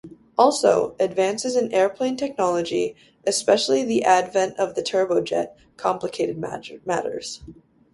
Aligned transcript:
Also, 0.35 0.95
advances 0.99 1.55
in 1.55 1.71
airplane 1.71 2.17
technology, 2.17 2.95
especially 3.27 3.83
the 3.83 4.03
advent 4.03 4.57
of 4.57 4.73
the 4.73 4.81
turbojet, 4.81 5.55
complicated 5.77 6.39
matters. 6.39 7.43